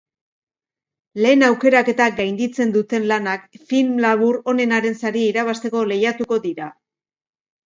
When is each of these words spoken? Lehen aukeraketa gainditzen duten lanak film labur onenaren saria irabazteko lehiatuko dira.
Lehen 1.25 1.45
aukeraketa 1.47 2.07
gainditzen 2.19 2.73
duten 2.77 3.05
lanak 3.11 3.45
film 3.73 3.93
labur 4.07 4.41
onenaren 4.55 4.99
saria 5.03 5.29
irabazteko 5.35 5.85
lehiatuko 5.93 6.41
dira. 6.49 6.73